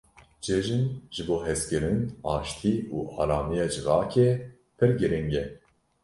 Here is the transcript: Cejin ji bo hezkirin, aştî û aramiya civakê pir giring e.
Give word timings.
Cejin 0.43 0.85
ji 1.13 1.21
bo 1.27 1.35
hezkirin, 1.47 1.99
aştî 2.35 2.73
û 2.95 2.97
aramiya 3.21 3.65
civakê 3.73 4.29
pir 4.77 4.89
giring 4.99 5.31
e. 5.43 5.43